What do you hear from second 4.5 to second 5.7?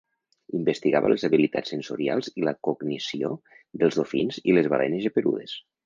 i les balenes geperudes.